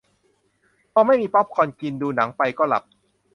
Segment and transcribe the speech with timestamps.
[0.93, 2.83] พอไม่มีป๊อปคอร์นกิน ดูหนังไปก็หลับ